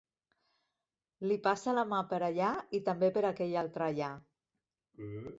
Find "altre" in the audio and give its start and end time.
3.63-3.85